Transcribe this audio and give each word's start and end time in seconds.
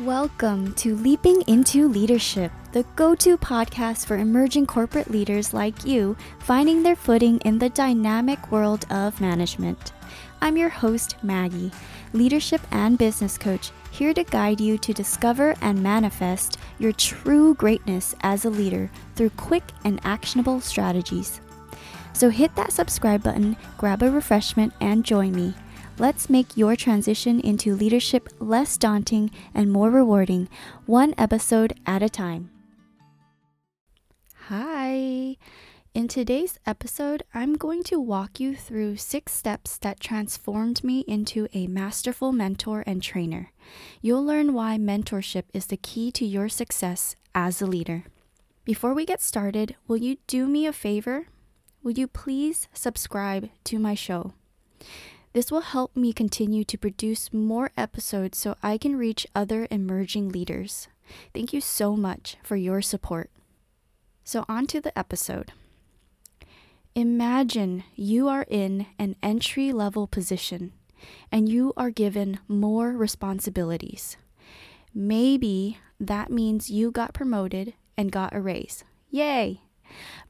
Welcome 0.00 0.74
to 0.74 0.96
Leaping 0.96 1.42
into 1.42 1.86
Leadership, 1.86 2.50
the 2.72 2.82
go 2.96 3.14
to 3.14 3.38
podcast 3.38 4.06
for 4.06 4.16
emerging 4.16 4.66
corporate 4.66 5.08
leaders 5.08 5.54
like 5.54 5.86
you 5.86 6.16
finding 6.40 6.82
their 6.82 6.96
footing 6.96 7.38
in 7.44 7.60
the 7.60 7.68
dynamic 7.68 8.50
world 8.50 8.86
of 8.90 9.20
management. 9.20 9.92
I'm 10.42 10.56
your 10.56 10.68
host, 10.68 11.14
Maggie, 11.22 11.70
leadership 12.12 12.60
and 12.72 12.98
business 12.98 13.38
coach, 13.38 13.70
here 13.92 14.12
to 14.14 14.24
guide 14.24 14.60
you 14.60 14.78
to 14.78 14.92
discover 14.92 15.54
and 15.60 15.80
manifest 15.80 16.58
your 16.80 16.90
true 16.90 17.54
greatness 17.54 18.16
as 18.22 18.44
a 18.44 18.50
leader 18.50 18.90
through 19.14 19.30
quick 19.30 19.62
and 19.84 20.00
actionable 20.02 20.60
strategies. 20.60 21.40
So 22.14 22.30
hit 22.30 22.56
that 22.56 22.72
subscribe 22.72 23.22
button, 23.22 23.56
grab 23.78 24.02
a 24.02 24.10
refreshment, 24.10 24.72
and 24.80 25.04
join 25.04 25.30
me 25.30 25.54
Let's 25.96 26.28
make 26.28 26.56
your 26.56 26.74
transition 26.74 27.38
into 27.38 27.76
leadership 27.76 28.28
less 28.40 28.76
daunting 28.76 29.30
and 29.54 29.70
more 29.70 29.90
rewarding, 29.90 30.48
one 30.86 31.14
episode 31.16 31.72
at 31.86 32.02
a 32.02 32.08
time. 32.08 32.50
Hi! 34.48 35.36
In 35.94 36.08
today's 36.08 36.58
episode, 36.66 37.22
I'm 37.32 37.54
going 37.54 37.84
to 37.84 38.00
walk 38.00 38.40
you 38.40 38.56
through 38.56 38.96
six 38.96 39.32
steps 39.32 39.78
that 39.78 40.00
transformed 40.00 40.82
me 40.82 41.04
into 41.06 41.46
a 41.54 41.68
masterful 41.68 42.32
mentor 42.32 42.82
and 42.88 43.00
trainer. 43.00 43.52
You'll 44.02 44.24
learn 44.24 44.52
why 44.52 44.78
mentorship 44.78 45.44
is 45.54 45.66
the 45.66 45.76
key 45.76 46.10
to 46.10 46.26
your 46.26 46.48
success 46.48 47.14
as 47.36 47.62
a 47.62 47.66
leader. 47.66 48.02
Before 48.64 48.94
we 48.94 49.06
get 49.06 49.22
started, 49.22 49.76
will 49.86 49.98
you 49.98 50.16
do 50.26 50.48
me 50.48 50.66
a 50.66 50.72
favor? 50.72 51.28
Will 51.84 51.92
you 51.92 52.08
please 52.08 52.66
subscribe 52.72 53.48
to 53.62 53.78
my 53.78 53.94
show? 53.94 54.32
This 55.34 55.50
will 55.50 55.62
help 55.62 55.96
me 55.96 56.12
continue 56.12 56.62
to 56.62 56.78
produce 56.78 57.32
more 57.32 57.72
episodes 57.76 58.38
so 58.38 58.54
I 58.62 58.78
can 58.78 58.96
reach 58.96 59.26
other 59.34 59.66
emerging 59.68 60.28
leaders. 60.28 60.86
Thank 61.34 61.52
you 61.52 61.60
so 61.60 61.96
much 61.96 62.36
for 62.44 62.54
your 62.54 62.80
support. 62.80 63.30
So, 64.22 64.44
on 64.48 64.68
to 64.68 64.80
the 64.80 64.96
episode. 64.96 65.50
Imagine 66.94 67.82
you 67.96 68.28
are 68.28 68.46
in 68.48 68.86
an 68.96 69.16
entry 69.24 69.72
level 69.72 70.06
position 70.06 70.72
and 71.32 71.48
you 71.48 71.72
are 71.76 71.90
given 71.90 72.38
more 72.46 72.92
responsibilities. 72.92 74.16
Maybe 74.94 75.78
that 75.98 76.30
means 76.30 76.70
you 76.70 76.92
got 76.92 77.12
promoted 77.12 77.74
and 77.96 78.12
got 78.12 78.36
a 78.36 78.40
raise. 78.40 78.84
Yay! 79.10 79.62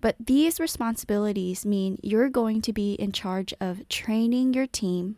But 0.01 0.17
these 0.19 0.61
responsibilities 0.61 1.65
mean 1.65 1.99
you're 2.03 2.29
going 2.29 2.63
to 2.63 2.73
be 2.73 2.95
in 2.95 3.13
charge 3.13 3.55
of 3.61 3.89
training 3.89 4.55
your 4.55 4.67
team 4.67 5.17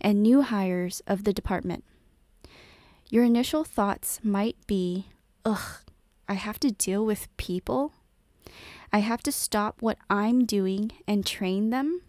and 0.00 0.22
new 0.22 0.42
hires 0.42 1.02
of 1.06 1.24
the 1.24 1.32
department. 1.32 1.84
Your 3.10 3.24
initial 3.24 3.64
thoughts 3.64 4.20
might 4.22 4.56
be, 4.66 5.06
ugh, 5.44 5.80
I 6.28 6.34
have 6.34 6.58
to 6.60 6.70
deal 6.70 7.04
with 7.04 7.34
people. 7.36 7.92
I 8.92 8.98
have 8.98 9.22
to 9.24 9.32
stop 9.32 9.80
what 9.80 9.98
I'm 10.08 10.44
doing 10.44 10.92
and 11.06 11.26
train 11.26 11.70
them. 11.70 12.00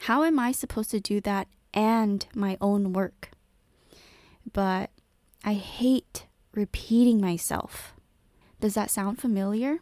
How 0.00 0.24
am 0.24 0.38
I 0.38 0.52
supposed 0.52 0.90
to 0.92 1.00
do 1.00 1.20
that 1.22 1.48
and 1.74 2.26
my 2.34 2.56
own 2.60 2.92
work? 2.92 3.30
But 4.52 4.90
I 5.44 5.54
hate 5.54 6.26
repeating 6.54 7.20
myself. 7.20 7.94
Does 8.60 8.74
that 8.74 8.90
sound 8.90 9.18
familiar? 9.18 9.80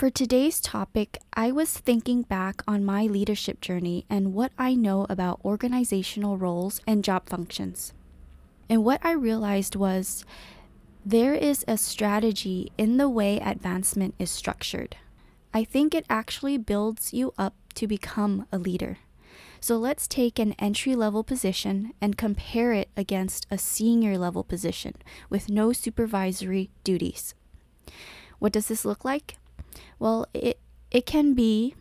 For 0.00 0.08
today's 0.08 0.62
topic, 0.62 1.18
I 1.34 1.52
was 1.52 1.76
thinking 1.76 2.22
back 2.22 2.62
on 2.66 2.86
my 2.86 3.02
leadership 3.02 3.60
journey 3.60 4.06
and 4.08 4.32
what 4.32 4.50
I 4.58 4.74
know 4.74 5.04
about 5.10 5.42
organizational 5.44 6.38
roles 6.38 6.80
and 6.86 7.04
job 7.04 7.28
functions. 7.28 7.92
And 8.70 8.82
what 8.82 9.04
I 9.04 9.12
realized 9.12 9.76
was 9.76 10.24
there 11.04 11.34
is 11.34 11.66
a 11.68 11.76
strategy 11.76 12.72
in 12.78 12.96
the 12.96 13.10
way 13.10 13.40
advancement 13.40 14.14
is 14.18 14.30
structured. 14.30 14.96
I 15.52 15.64
think 15.64 15.94
it 15.94 16.06
actually 16.08 16.56
builds 16.56 17.12
you 17.12 17.34
up 17.36 17.52
to 17.74 17.86
become 17.86 18.46
a 18.50 18.56
leader. 18.56 19.00
So 19.60 19.76
let's 19.76 20.08
take 20.08 20.38
an 20.38 20.54
entry 20.54 20.96
level 20.96 21.22
position 21.22 21.92
and 22.00 22.16
compare 22.16 22.72
it 22.72 22.88
against 22.96 23.46
a 23.50 23.58
senior 23.58 24.16
level 24.16 24.44
position 24.44 24.94
with 25.28 25.50
no 25.50 25.74
supervisory 25.74 26.70
duties. 26.84 27.34
What 28.38 28.52
does 28.52 28.68
this 28.68 28.86
look 28.86 29.04
like? 29.04 29.36
Well, 29.98 30.26
it 30.34 30.58
it 30.90 31.06
can 31.06 31.34
be 31.34 31.74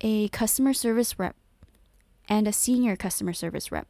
a 0.00 0.28
customer 0.28 0.72
service 0.72 1.18
rep 1.18 1.36
and 2.28 2.48
a 2.48 2.52
senior 2.52 2.96
customer 2.96 3.32
service 3.32 3.70
rep. 3.70 3.86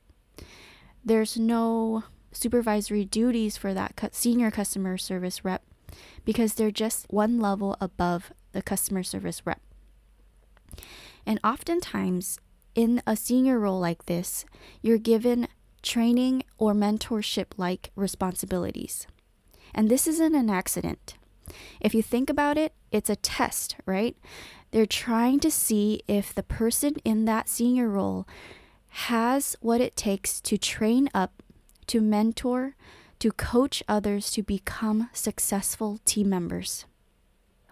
There's 1.04 1.36
no 1.36 2.04
supervisory 2.32 3.04
duties 3.04 3.56
for 3.56 3.74
that 3.74 3.94
senior 4.12 4.50
customer 4.50 4.96
service 4.98 5.44
rep 5.44 5.62
because 6.24 6.54
they're 6.54 6.70
just 6.70 7.06
one 7.10 7.38
level 7.40 7.76
above 7.80 8.32
the 8.52 8.62
customer 8.62 9.02
service 9.02 9.42
rep. 9.44 9.60
And 11.26 11.38
oftentimes, 11.44 12.38
in 12.74 13.02
a 13.06 13.16
senior 13.16 13.58
role 13.58 13.80
like 13.80 14.06
this, 14.06 14.44
you're 14.80 14.98
given 14.98 15.48
training 15.82 16.44
or 16.58 16.72
mentorship 16.72 17.46
like 17.56 17.90
responsibilities. 17.96 19.06
And 19.74 19.88
this 19.88 20.06
isn't 20.06 20.34
an 20.34 20.50
accident. 20.50 21.14
If 21.80 21.94
you 21.94 22.02
think 22.02 22.30
about 22.30 22.58
it, 22.58 22.72
it's 22.90 23.10
a 23.10 23.16
test, 23.16 23.76
right? 23.86 24.16
They're 24.70 24.86
trying 24.86 25.40
to 25.40 25.50
see 25.50 26.02
if 26.06 26.34
the 26.34 26.42
person 26.42 26.96
in 27.04 27.24
that 27.24 27.48
senior 27.48 27.88
role 27.88 28.26
has 28.88 29.56
what 29.60 29.80
it 29.80 29.96
takes 29.96 30.40
to 30.42 30.58
train 30.58 31.08
up, 31.14 31.42
to 31.86 32.00
mentor, 32.00 32.76
to 33.20 33.30
coach 33.32 33.82
others 33.88 34.30
to 34.32 34.42
become 34.42 35.10
successful 35.12 36.00
team 36.04 36.28
members. 36.28 36.86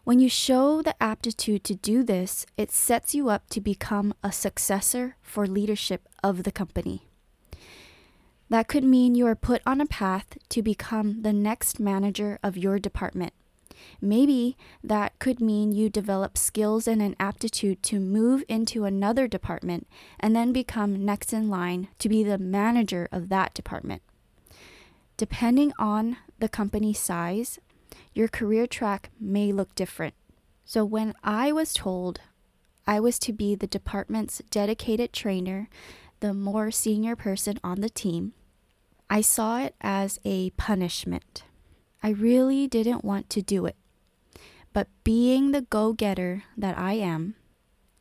When 0.05 0.21
you 0.21 0.29
show 0.29 0.81
the 0.81 1.01
aptitude 1.03 1.65
to 1.65 1.75
do 1.75 2.03
this, 2.03 2.47
it 2.57 2.71
sets 2.71 3.15
you 3.15 3.29
up 3.29 3.49
to 3.51 3.61
become 3.61 4.15
a 4.23 4.33
successor 4.33 5.17
for 5.21 5.47
leadership 5.47 6.09
of 6.23 6.45
the 6.45 6.53
company. 6.53 7.09
That 8.49 8.69
could 8.69 8.85
mean 8.85 9.15
you 9.15 9.27
are 9.27 9.35
put 9.35 9.61
on 9.67 9.81
a 9.81 9.87
path 9.87 10.39
to 10.49 10.63
become 10.63 11.21
the 11.23 11.35
next 11.35 11.79
manager 11.79 12.39
of 12.43 12.57
your 12.57 12.79
department. 12.79 13.35
Maybe 14.01 14.57
that 14.83 15.19
could 15.19 15.41
mean 15.41 15.73
you 15.73 15.89
develop 15.89 16.39
skills 16.39 16.87
and 16.87 17.03
an 17.03 17.17
aptitude 17.19 17.83
to 17.85 18.01
move 18.01 18.45
into 18.49 18.85
another 18.85 19.27
department 19.27 19.87
and 20.19 20.35
then 20.35 20.53
become 20.53 21.05
next 21.05 21.33
in 21.33 21.49
line 21.49 21.89
to 21.99 22.09
be 22.09 22.23
the 22.23 22.39
manager 22.39 23.09
of 23.13 23.29
that 23.29 23.55
department. 23.55 24.03
Depending 25.17 25.73
on 25.79 26.17
the 26.39 26.49
company 26.49 26.93
size, 26.93 27.59
your 28.15 28.29
career 28.29 28.67
track 28.67 29.11
may 29.21 29.53
look 29.53 29.75
different. 29.75 30.15
So, 30.65 30.85
when 30.85 31.15
I 31.25 31.51
was 31.51 31.73
told 31.73 32.21
I 32.87 33.01
was 33.01 33.19
to 33.21 33.33
be 33.33 33.55
the 33.55 33.67
department's 33.67 34.41
dedicated 34.51 35.13
trainer, 35.13 35.69
the 36.21 36.35
more 36.35 36.71
senior 36.71 37.17
person 37.17 37.59
on 37.63 37.81
the 37.81 37.89
team, 37.89 38.33
I 39.11 39.21
saw 39.21 39.61
it 39.61 39.75
as 39.81 40.19
a 40.25 40.51
punishment. 40.51 41.45
I 42.03 42.11
really 42.11 42.67
didn't 42.67 43.05
want 43.05 43.29
to 43.31 43.43
do 43.43 43.67
it. 43.67 43.77
But 44.73 44.89
being 45.03 45.53
the 45.53 45.63
go 45.63 45.93
getter 45.93 46.45
that 46.57 46.79
I 46.79 46.95
am, 46.95 47.35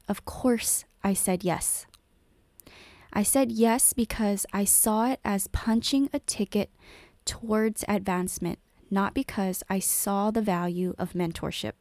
of 0.07 0.25
course 0.25 0.85
I 1.03 1.13
said 1.13 1.43
yes. 1.43 1.85
I 3.11 3.23
said 3.23 3.51
yes 3.51 3.93
because 3.93 4.45
I 4.53 4.65
saw 4.65 5.11
it 5.11 5.19
as 5.25 5.47
punching 5.47 6.09
a 6.13 6.19
ticket 6.19 6.69
towards 7.25 7.83
advancement, 7.87 8.59
not 8.91 9.13
because 9.13 9.63
I 9.69 9.79
saw 9.79 10.29
the 10.29 10.41
value 10.41 10.93
of 10.97 11.13
mentorship. 11.13 11.73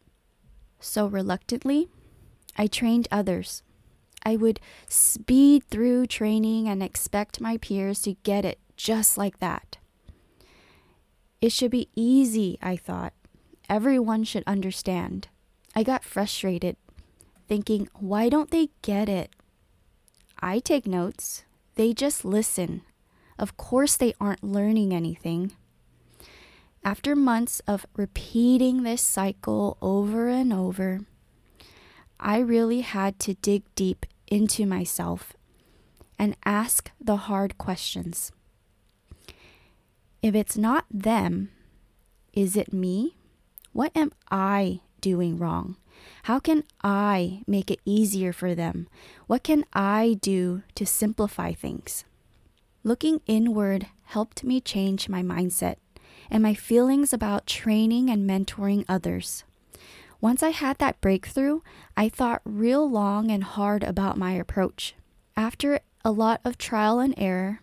So 0.81 1.07
reluctantly, 1.07 1.89
I 2.57 2.67
trained 2.67 3.09
others. 3.11 3.63
I 4.25 4.37
would 4.37 4.61
speed 4.89 5.65
through 5.71 6.07
training 6.07 6.69
and 6.69 6.83
expect 6.83 7.41
my 7.41 7.59
peers 7.59 8.01
to 8.03 8.15
get 8.23 8.45
it 8.45 8.59
just 8.77 9.19
like 9.19 9.39
that. 9.41 9.79
It 11.41 11.53
should 11.53 11.71
be 11.71 11.89
easy, 11.95 12.59
I 12.63 12.77
thought. 12.77 13.13
Everyone 13.69 14.25
should 14.25 14.45
understand. 14.47 15.29
I 15.75 15.83
got 15.83 16.05
frustrated, 16.05 16.77
thinking, 17.49 17.89
why 17.95 18.29
don't 18.29 18.51
they 18.51 18.71
get 18.83 19.09
it? 19.09 19.35
I 20.41 20.59
take 20.59 20.87
notes. 20.87 21.45
They 21.75 21.93
just 21.93 22.25
listen. 22.25 22.83
Of 23.39 23.57
course, 23.57 23.97
they 23.97 24.15
aren't 24.21 24.43
learning 24.43 24.95
anything. 24.95 25.53
After 26.83 27.17
months 27.17 27.61
of 27.67 27.85
repeating 27.97 28.83
this 28.83 29.03
cycle 29.03 29.77
over 29.83 30.29
and 30.29 30.53
over, 30.53 31.01
I 32.19 32.39
really 32.39 32.81
had 32.81 33.19
to 33.21 33.35
dig 33.35 33.65
deep 33.75 34.07
into 34.29 34.67
myself 34.67 35.35
and 36.19 36.37
ask 36.45 36.91
the 37.01 37.17
hard 37.17 37.59
questions. 37.59 38.33
If 40.27 40.35
it's 40.35 40.57
not 40.57 40.87
them, 40.91 41.51
is 42.33 42.57
it 42.57 42.73
me? 42.73 43.17
What 43.73 43.93
am 43.97 44.11
I 44.29 44.81
doing 45.01 45.39
wrong? 45.39 45.77
How 46.25 46.41
can 46.41 46.65
I 46.83 47.45
make 47.47 47.71
it 47.71 47.79
easier 47.85 48.33
for 48.33 48.53
them? 48.53 48.89
What 49.29 49.45
can 49.45 49.65
I 49.73 50.19
do 50.21 50.65
to 50.75 50.85
simplify 50.85 51.53
things? 51.53 52.05
Looking 52.83 53.21
inward 53.29 53.87
helped 54.07 54.43
me 54.43 54.61
change 54.61 55.09
my 55.09 55.23
mindset 55.23 55.77
and 56.29 56.43
my 56.43 56.55
feelings 56.55 57.13
about 57.13 57.47
training 57.47 58.11
and 58.11 58.29
mentoring 58.29 58.85
others. 58.89 59.45
Once 60.21 60.43
I 60.43 60.51
had 60.51 60.79
that 60.79 61.01
breakthrough, 61.01 61.61
I 61.97 62.09
thought 62.09 62.43
real 62.45 62.91
long 62.91 63.31
and 63.31 63.45
hard 63.45 63.85
about 63.85 64.19
my 64.19 64.33
approach. 64.33 64.97
After 65.37 65.79
a 66.05 66.11
lot 66.11 66.41
of 66.45 66.59
trial 66.59 66.99
and 66.99 67.15
error, 67.17 67.61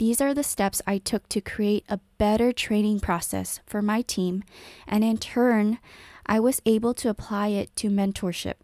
these 0.00 0.22
are 0.22 0.32
the 0.32 0.42
steps 0.42 0.80
I 0.86 0.96
took 0.96 1.28
to 1.28 1.42
create 1.42 1.84
a 1.86 2.00
better 2.16 2.54
training 2.54 3.00
process 3.00 3.60
for 3.66 3.82
my 3.82 4.00
team, 4.00 4.42
and 4.86 5.04
in 5.04 5.18
turn, 5.18 5.78
I 6.24 6.40
was 6.40 6.62
able 6.64 6.94
to 6.94 7.10
apply 7.10 7.48
it 7.48 7.76
to 7.76 7.90
mentorship. 7.90 8.54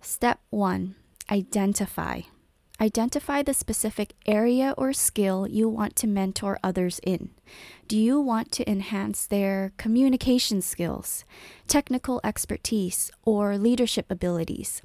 Step 0.00 0.40
1 0.48 0.94
Identify. 1.30 2.22
Identify 2.80 3.42
the 3.42 3.52
specific 3.52 4.14
area 4.24 4.72
or 4.78 4.94
skill 4.94 5.46
you 5.46 5.68
want 5.68 5.96
to 5.96 6.06
mentor 6.06 6.58
others 6.64 6.98
in. 7.02 7.28
Do 7.86 7.98
you 7.98 8.18
want 8.18 8.50
to 8.52 8.68
enhance 8.68 9.26
their 9.26 9.74
communication 9.76 10.62
skills, 10.62 11.26
technical 11.68 12.22
expertise, 12.24 13.10
or 13.22 13.58
leadership 13.58 14.06
abilities? 14.08 14.80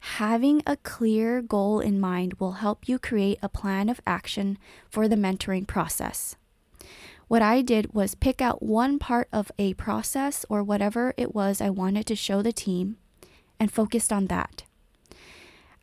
Having 0.00 0.62
a 0.66 0.76
clear 0.76 1.42
goal 1.42 1.80
in 1.80 2.00
mind 2.00 2.34
will 2.34 2.52
help 2.52 2.88
you 2.88 2.98
create 2.98 3.38
a 3.42 3.48
plan 3.48 3.88
of 3.88 4.00
action 4.06 4.58
for 4.88 5.08
the 5.08 5.16
mentoring 5.16 5.66
process. 5.66 6.36
What 7.28 7.42
I 7.42 7.60
did 7.60 7.92
was 7.92 8.14
pick 8.14 8.40
out 8.40 8.62
one 8.62 8.98
part 8.98 9.28
of 9.32 9.52
a 9.58 9.74
process 9.74 10.46
or 10.48 10.62
whatever 10.62 11.12
it 11.16 11.34
was 11.34 11.60
I 11.60 11.68
wanted 11.70 12.06
to 12.06 12.16
show 12.16 12.40
the 12.40 12.52
team 12.52 12.96
and 13.60 13.70
focused 13.70 14.12
on 14.12 14.26
that. 14.26 14.64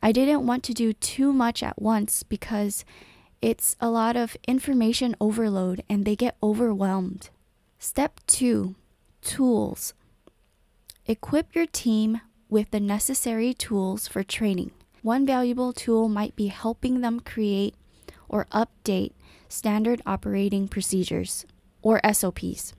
I 0.02 0.12
didn't 0.12 0.46
want 0.46 0.64
to 0.64 0.74
do 0.74 0.92
too 0.92 1.32
much 1.32 1.62
at 1.62 1.80
once 1.80 2.22
because 2.22 2.84
it's 3.40 3.76
a 3.80 3.90
lot 3.90 4.16
of 4.16 4.36
information 4.48 5.14
overload 5.20 5.82
and 5.88 6.04
they 6.04 6.16
get 6.16 6.36
overwhelmed. 6.42 7.30
Step 7.78 8.20
two 8.26 8.74
tools. 9.22 9.94
Equip 11.06 11.54
your 11.54 11.66
team 11.66 12.20
with 12.48 12.70
the 12.70 12.80
necessary 12.80 13.52
tools 13.52 14.06
for 14.08 14.22
training. 14.22 14.70
One 15.02 15.26
valuable 15.26 15.72
tool 15.72 16.08
might 16.08 16.36
be 16.36 16.48
helping 16.48 17.00
them 17.00 17.20
create 17.20 17.74
or 18.28 18.46
update 18.52 19.12
standard 19.48 20.02
operating 20.06 20.68
procedures 20.68 21.46
or 21.82 22.00
SOPs. 22.12 22.74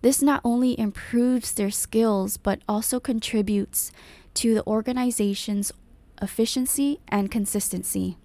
This 0.00 0.22
not 0.22 0.40
only 0.44 0.78
improves 0.78 1.52
their 1.52 1.70
skills 1.70 2.36
but 2.36 2.60
also 2.68 3.00
contributes 3.00 3.92
to 4.34 4.54
the 4.54 4.66
organization's 4.66 5.72
efficiency 6.20 7.00
and 7.08 7.30
consistency. 7.30 8.16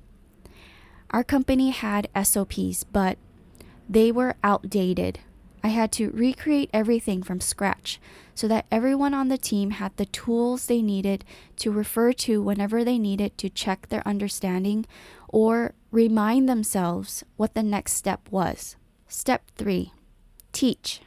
Our 1.11 1.23
company 1.23 1.71
had 1.71 2.09
SOPs, 2.21 2.83
but 2.83 3.17
they 3.87 4.11
were 4.11 4.35
outdated. 4.43 5.19
I 5.63 5.69
had 5.69 5.91
to 5.93 6.11
recreate 6.11 6.69
everything 6.73 7.21
from 7.23 7.41
scratch 7.41 7.99
so 8.33 8.47
that 8.47 8.65
everyone 8.71 9.13
on 9.13 9.27
the 9.27 9.37
team 9.37 9.71
had 9.71 9.95
the 9.97 10.05
tools 10.05 10.65
they 10.65 10.81
needed 10.81 11.25
to 11.57 11.71
refer 11.71 12.13
to 12.13 12.41
whenever 12.41 12.83
they 12.83 12.97
needed 12.97 13.37
to 13.39 13.49
check 13.49 13.89
their 13.89 14.07
understanding 14.07 14.85
or 15.27 15.73
remind 15.91 16.47
themselves 16.47 17.23
what 17.35 17.53
the 17.53 17.63
next 17.63 17.93
step 17.93 18.21
was. 18.31 18.75
Step 19.07 19.43
three 19.55 19.91
teach. 20.51 21.01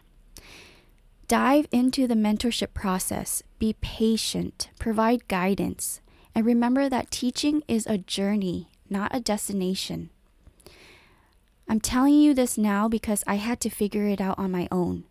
Dive 1.29 1.67
into 1.73 2.07
the 2.07 2.15
mentorship 2.15 2.75
process, 2.75 3.43
be 3.59 3.75
patient, 3.81 4.69
provide 4.79 5.29
guidance, 5.29 6.01
and 6.35 6.45
remember 6.45 6.89
that 6.89 7.11
teaching 7.11 7.63
is 7.67 7.87
a 7.87 7.99
journey, 7.99 8.69
not 8.91 9.15
a 9.15 9.21
destination. 9.21 10.11
I'm 11.69 11.81
telling 11.81 12.15
you 12.15 12.35
this 12.35 12.59
now 12.59 12.89
because 12.89 13.25
I 13.27 13.37
had 13.37 13.61
to 13.61 13.71
figure 13.71 14.07
it 14.07 14.21
out 14.21 14.39
on 14.39 14.51
my 14.51 14.69
own. 14.71 15.05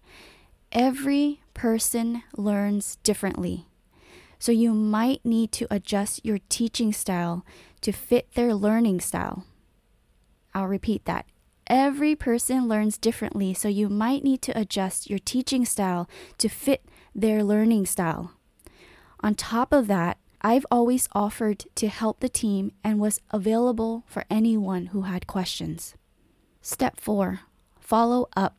Every 0.71 1.42
person 1.53 2.24
learns 2.38 2.98
differently. 3.03 3.68
So 4.39 4.51
you 4.51 4.74
might 4.74 5.24
need 5.24 5.51
to 5.53 5.68
adjust 5.69 6.25
your 6.25 6.39
teaching 6.50 6.94
style 6.94 7.45
to 7.81 7.92
fit 7.92 8.33
their 8.33 8.53
learning 8.53 9.01
style. 9.01 9.45
I'll 10.53 10.68
repeat 10.68 11.06
that. 11.06 11.25
Every 11.68 12.15
person 12.15 12.68
learns 12.68 12.98
differently, 12.98 13.53
so 13.53 13.68
you 13.68 13.88
might 13.88 14.24
need 14.24 14.42
to 14.42 14.59
adjust 14.59 15.09
your 15.09 15.19
teaching 15.19 15.63
style 15.63 16.09
to 16.38 16.50
fit 16.50 16.83
their 17.15 17.44
learning 17.44 17.86
style. 17.86 18.31
On 19.21 19.36
top 19.36 19.71
of 19.71 19.88
that, 19.88 20.18
I've 20.42 20.65
always 20.71 21.07
offered 21.13 21.65
to 21.75 21.88
help 21.88 22.19
the 22.19 22.30
team 22.30 22.71
and 22.83 23.00
was 23.00 23.21
available 23.30 24.03
for 24.07 24.25
anyone 24.30 24.88
who 24.88 25.03
had 25.03 25.27
questions. 25.27 25.95
Step 26.62 27.00
4 27.00 27.42
Follow 27.80 28.30
up. 28.36 28.56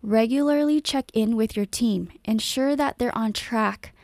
Regularly 0.00 0.80
check 0.80 1.06
in 1.12 1.34
with 1.34 1.56
your 1.56 1.66
team, 1.66 2.10
ensure 2.24 2.76
that 2.76 2.98
they're 2.98 3.16
on 3.16 3.32
track, 3.32 3.94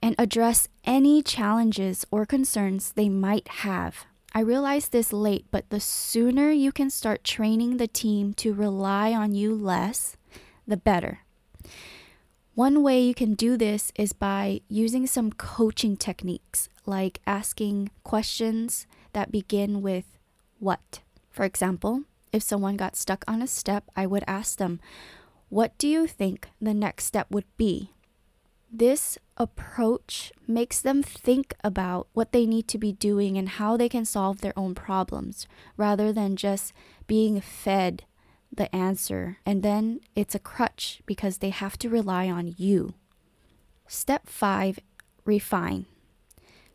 and 0.00 0.14
address 0.18 0.68
any 0.84 1.22
challenges 1.22 2.06
or 2.10 2.24
concerns 2.24 2.92
they 2.92 3.08
might 3.08 3.48
have. 3.48 4.06
I 4.34 4.40
realized 4.40 4.92
this 4.92 5.12
late, 5.12 5.46
but 5.50 5.68
the 5.68 5.80
sooner 5.80 6.50
you 6.50 6.72
can 6.72 6.90
start 6.90 7.24
training 7.24 7.76
the 7.76 7.88
team 7.88 8.32
to 8.34 8.54
rely 8.54 9.12
on 9.12 9.34
you 9.34 9.54
less, 9.54 10.16
the 10.66 10.76
better. 10.76 11.20
One 12.54 12.82
way 12.82 13.02
you 13.02 13.14
can 13.14 13.34
do 13.34 13.56
this 13.56 13.92
is 13.94 14.12
by 14.12 14.62
using 14.68 15.06
some 15.06 15.32
coaching 15.32 15.96
techniques, 15.96 16.68
like 16.86 17.20
asking 17.26 17.90
questions 18.04 18.86
that 19.12 19.30
begin 19.30 19.82
with 19.82 20.18
what. 20.58 21.00
For 21.30 21.44
example, 21.44 22.04
if 22.32 22.42
someone 22.42 22.76
got 22.76 22.96
stuck 22.96 23.24
on 23.26 23.42
a 23.42 23.46
step, 23.46 23.84
I 23.96 24.06
would 24.06 24.24
ask 24.26 24.58
them, 24.58 24.80
What 25.48 25.76
do 25.78 25.88
you 25.88 26.06
think 26.06 26.48
the 26.60 26.74
next 26.74 27.04
step 27.04 27.26
would 27.30 27.46
be? 27.56 27.92
This 28.70 29.16
approach 29.36 30.32
makes 30.46 30.80
them 30.80 31.02
think 31.02 31.54
about 31.64 32.08
what 32.12 32.32
they 32.32 32.44
need 32.44 32.68
to 32.68 32.78
be 32.78 32.92
doing 32.92 33.38
and 33.38 33.48
how 33.48 33.76
they 33.76 33.88
can 33.88 34.04
solve 34.04 34.40
their 34.40 34.58
own 34.58 34.74
problems 34.74 35.46
rather 35.76 36.12
than 36.12 36.36
just 36.36 36.72
being 37.06 37.40
fed 37.40 38.04
the 38.54 38.74
answer, 38.74 39.38
and 39.44 39.62
then 39.62 40.00
it's 40.14 40.34
a 40.34 40.38
crutch 40.38 41.02
because 41.06 41.38
they 41.38 41.50
have 41.50 41.78
to 41.78 41.88
rely 41.88 42.28
on 42.28 42.54
you. 42.56 42.94
Step 43.86 44.28
five 44.28 44.78
refine. 45.24 45.86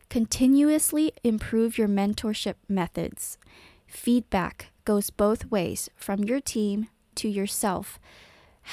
Continuously 0.08 1.12
improve 1.22 1.76
your 1.76 1.88
mentorship 1.88 2.54
methods. 2.68 3.38
Feedback 3.86 4.70
goes 4.84 5.10
both 5.10 5.50
ways 5.50 5.88
from 5.96 6.24
your 6.24 6.40
team 6.40 6.88
to 7.16 7.28
yourself. 7.28 7.98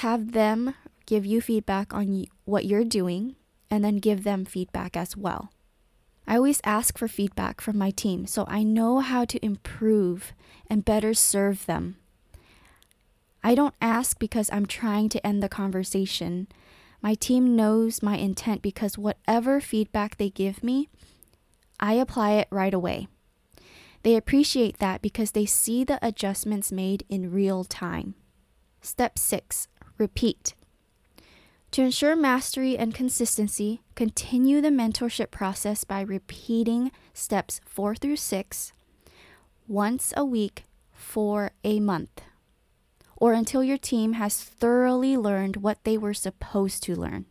Have 0.02 0.32
them 0.32 0.74
give 1.06 1.26
you 1.26 1.40
feedback 1.40 1.92
on 1.92 2.26
what 2.44 2.64
you're 2.64 2.84
doing 2.84 3.36
and 3.70 3.84
then 3.84 3.96
give 3.96 4.24
them 4.24 4.44
feedback 4.44 4.96
as 4.96 5.16
well. 5.16 5.50
I 6.26 6.36
always 6.36 6.60
ask 6.64 6.96
for 6.96 7.08
feedback 7.08 7.60
from 7.60 7.76
my 7.76 7.90
team 7.90 8.26
so 8.26 8.44
I 8.48 8.62
know 8.62 9.00
how 9.00 9.24
to 9.24 9.44
improve 9.44 10.32
and 10.68 10.84
better 10.84 11.14
serve 11.14 11.66
them 11.66 11.96
I 13.44 13.54
don't 13.56 13.74
ask 13.80 14.18
because 14.18 14.48
I'm 14.52 14.66
trying 14.66 15.08
to 15.10 15.26
end 15.26 15.42
the 15.42 15.48
conversation. 15.48 16.46
My 17.00 17.14
team 17.14 17.56
knows 17.56 18.02
my 18.02 18.16
intent 18.16 18.62
because 18.62 18.96
whatever 18.96 19.60
feedback 19.60 20.16
they 20.16 20.30
give 20.30 20.62
me, 20.62 20.88
I 21.80 21.94
apply 21.94 22.32
it 22.32 22.46
right 22.50 22.72
away. 22.72 23.08
They 24.02 24.16
appreciate 24.16 24.78
that 24.78 25.02
because 25.02 25.30
they 25.30 25.46
see 25.46 25.84
the 25.84 25.98
adjustments 26.02 26.72
made 26.72 27.04
in 27.08 27.32
real 27.32 27.64
time. 27.64 28.14
Step 28.80 29.18
6 29.18 29.68
Repeat. 29.98 30.54
To 31.72 31.82
ensure 31.82 32.16
mastery 32.16 32.76
and 32.76 32.94
consistency, 32.94 33.82
continue 33.94 34.60
the 34.60 34.68
mentorship 34.68 35.30
process 35.30 35.84
by 35.84 36.00
repeating 36.00 36.90
steps 37.14 37.60
4 37.64 37.94
through 37.94 38.16
6 38.16 38.72
once 39.68 40.12
a 40.16 40.24
week 40.24 40.64
for 40.92 41.52
a 41.64 41.80
month 41.80 42.22
or 43.22 43.32
until 43.32 43.62
your 43.62 43.78
team 43.78 44.14
has 44.14 44.42
thoroughly 44.42 45.16
learned 45.16 45.58
what 45.58 45.84
they 45.84 45.96
were 45.96 46.12
supposed 46.12 46.82
to 46.82 46.96
learn. 46.96 47.24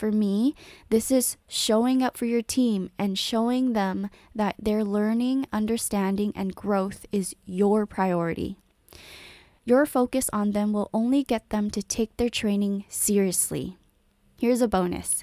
For 0.00 0.10
me, 0.10 0.54
this 0.88 1.10
is 1.10 1.36
showing 1.46 2.02
up 2.02 2.16
for 2.16 2.24
your 2.24 2.40
team 2.40 2.88
and 2.98 3.18
showing 3.18 3.74
them 3.74 4.08
that 4.34 4.54
their 4.58 4.82
learning, 4.82 5.44
understanding, 5.52 6.32
and 6.34 6.54
growth 6.54 7.04
is 7.12 7.36
your 7.44 7.84
priority. 7.84 8.56
Your 9.66 9.84
focus 9.84 10.30
on 10.32 10.52
them 10.52 10.72
will 10.72 10.88
only 10.94 11.22
get 11.22 11.50
them 11.50 11.70
to 11.72 11.82
take 11.82 12.16
their 12.16 12.30
training 12.30 12.86
seriously. 12.88 13.76
Here's 14.38 14.62
a 14.62 14.68
bonus 14.68 15.22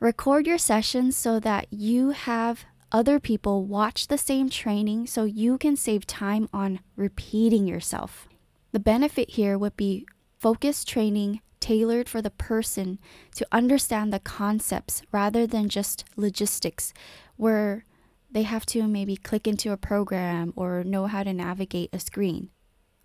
record 0.00 0.48
your 0.48 0.58
sessions 0.58 1.16
so 1.16 1.38
that 1.38 1.68
you 1.70 2.10
have 2.10 2.64
other 2.90 3.20
people 3.20 3.66
watch 3.66 4.08
the 4.08 4.18
same 4.18 4.50
training 4.50 5.06
so 5.06 5.22
you 5.22 5.58
can 5.58 5.76
save 5.76 6.08
time 6.08 6.48
on 6.52 6.80
repeating 6.96 7.68
yourself. 7.68 8.28
The 8.72 8.80
benefit 8.80 9.30
here 9.30 9.56
would 9.56 9.76
be 9.76 10.08
focused 10.40 10.88
training 10.88 11.40
tailored 11.66 12.08
for 12.08 12.22
the 12.22 12.30
person 12.30 12.96
to 13.34 13.44
understand 13.50 14.12
the 14.12 14.20
concepts 14.20 15.02
rather 15.10 15.48
than 15.48 15.68
just 15.68 16.04
logistics, 16.14 16.94
where 17.36 17.84
they 18.30 18.44
have 18.44 18.64
to 18.64 18.86
maybe 18.86 19.16
click 19.16 19.48
into 19.48 19.72
a 19.72 19.76
program 19.76 20.52
or 20.54 20.84
know 20.84 21.06
how 21.06 21.24
to 21.24 21.32
navigate 21.32 21.90
a 21.92 21.98
screen. 21.98 22.50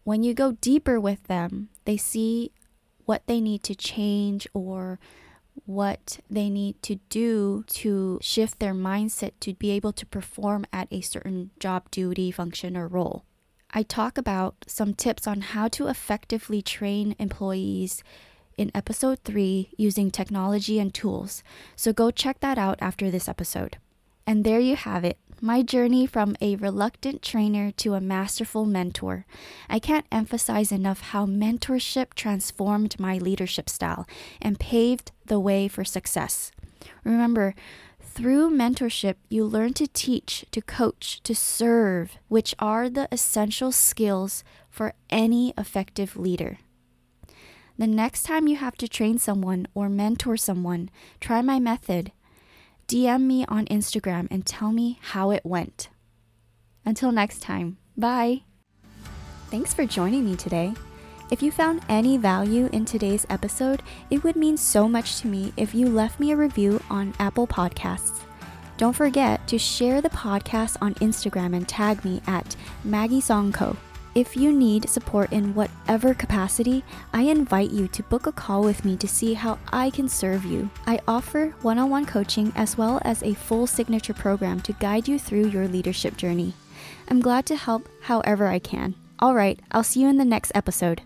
When 0.03 0.21
you 0.21 0.35
go 0.35 0.51
deeper 0.51 0.99
with 0.99 1.23
them, 1.23 1.69
they 1.85 1.97
see 1.97 2.51
what 3.05 3.25
they 3.25 3.41
need 3.41 3.63
to 3.63 3.73
change 3.73 4.47
or 4.53 4.99
what 5.65 6.19
they 6.29 6.47
need 6.47 6.79
to 6.83 6.95
do 7.09 7.63
to 7.67 8.19
shift 8.21 8.59
their 8.59 8.75
mindset 8.75 9.31
to 9.39 9.55
be 9.55 9.71
able 9.71 9.93
to 9.93 10.05
perform 10.05 10.65
at 10.71 10.87
a 10.91 11.01
certain 11.01 11.49
job 11.59 11.89
duty, 11.89 12.29
function, 12.29 12.77
or 12.77 12.87
role. 12.87 13.25
I 13.71 13.81
talk 13.81 14.19
about 14.19 14.65
some 14.67 14.93
tips 14.93 15.25
on 15.25 15.41
how 15.41 15.67
to 15.69 15.87
effectively 15.87 16.61
train 16.61 17.15
employees 17.17 18.03
in 18.57 18.71
episode 18.73 19.19
3 19.23 19.71
using 19.77 20.11
technology 20.11 20.79
and 20.79 20.93
tools, 20.93 21.43
so 21.75 21.93
go 21.93 22.11
check 22.11 22.39
that 22.39 22.57
out 22.57 22.77
after 22.81 23.09
this 23.09 23.27
episode. 23.27 23.77
And 24.27 24.43
there 24.43 24.59
you 24.59 24.75
have 24.75 25.03
it 25.03 25.17
my 25.41 25.63
journey 25.63 26.05
from 26.05 26.35
a 26.39 26.55
reluctant 26.57 27.23
trainer 27.23 27.71
to 27.71 27.95
a 27.95 28.01
masterful 28.01 28.63
mentor. 28.63 29.25
I 29.67 29.79
can't 29.79 30.05
emphasize 30.11 30.71
enough 30.71 31.01
how 31.01 31.25
mentorship 31.25 32.13
transformed 32.13 32.99
my 32.99 33.17
leadership 33.17 33.67
style 33.67 34.07
and 34.39 34.59
paved 34.59 35.11
the 35.25 35.39
way 35.39 35.67
for 35.67 35.83
success. 35.83 36.51
Remember, 37.03 37.55
through 37.99 38.51
mentorship, 38.51 39.15
you 39.29 39.45
learn 39.45 39.73
to 39.73 39.87
teach, 39.87 40.45
to 40.51 40.61
coach, 40.61 41.21
to 41.23 41.33
serve, 41.33 42.17
which 42.27 42.53
are 42.59 42.89
the 42.89 43.07
essential 43.11 43.71
skills 43.71 44.43
for 44.69 44.93
any 45.09 45.53
effective 45.57 46.15
leader. 46.15 46.59
The 47.81 47.87
next 47.87 48.21
time 48.27 48.47
you 48.47 48.57
have 48.57 48.75
to 48.75 48.87
train 48.87 49.17
someone 49.17 49.65
or 49.73 49.89
mentor 49.89 50.37
someone, 50.37 50.91
try 51.19 51.41
my 51.41 51.59
method 51.59 52.11
DM 52.87 53.23
me 53.23 53.43
on 53.47 53.65
Instagram 53.65 54.27
and 54.29 54.45
tell 54.45 54.71
me 54.71 54.99
how 55.01 55.31
it 55.31 55.43
went. 55.43 55.89
Until 56.85 57.11
next 57.11 57.41
time, 57.41 57.77
bye. 57.97 58.43
Thanks 59.49 59.73
for 59.73 59.87
joining 59.87 60.25
me 60.25 60.35
today. 60.35 60.75
If 61.31 61.41
you 61.41 61.51
found 61.51 61.81
any 61.89 62.17
value 62.17 62.69
in 62.71 62.85
today's 62.85 63.25
episode, 63.31 63.81
it 64.11 64.23
would 64.23 64.35
mean 64.35 64.57
so 64.57 64.87
much 64.87 65.19
to 65.21 65.27
me 65.27 65.51
if 65.57 65.73
you 65.73 65.89
left 65.89 66.19
me 66.19 66.33
a 66.33 66.37
review 66.37 66.83
on 66.87 67.15
Apple 67.17 67.47
Podcasts. 67.47 68.19
Don't 68.77 68.95
forget 68.95 69.47
to 69.47 69.57
share 69.57 70.01
the 70.01 70.09
podcast 70.11 70.77
on 70.83 70.93
Instagram 70.95 71.55
and 71.55 71.67
tag 71.67 72.05
me 72.05 72.21
at 72.27 72.55
Maggie 72.83 73.21
Songco. 73.21 73.75
If 74.13 74.35
you 74.35 74.51
need 74.51 74.89
support 74.89 75.31
in 75.31 75.55
whatever 75.55 76.13
capacity, 76.13 76.83
I 77.13 77.21
invite 77.21 77.71
you 77.71 77.87
to 77.89 78.03
book 78.03 78.27
a 78.27 78.33
call 78.33 78.61
with 78.61 78.83
me 78.83 78.97
to 78.97 79.07
see 79.07 79.35
how 79.35 79.57
I 79.71 79.89
can 79.89 80.09
serve 80.09 80.43
you. 80.43 80.69
I 80.85 80.99
offer 81.07 81.55
one 81.61 81.77
on 81.77 81.89
one 81.89 82.05
coaching 82.05 82.51
as 82.55 82.77
well 82.77 83.01
as 83.05 83.23
a 83.23 83.33
full 83.33 83.67
signature 83.67 84.13
program 84.13 84.59
to 84.61 84.73
guide 84.73 85.07
you 85.07 85.17
through 85.17 85.47
your 85.47 85.67
leadership 85.67 86.17
journey. 86.17 86.53
I'm 87.07 87.21
glad 87.21 87.45
to 87.47 87.55
help 87.55 87.87
however 88.01 88.47
I 88.47 88.59
can. 88.59 88.95
All 89.19 89.33
right, 89.33 89.59
I'll 89.71 89.83
see 89.83 90.01
you 90.01 90.09
in 90.09 90.17
the 90.17 90.25
next 90.25 90.51
episode. 90.55 91.03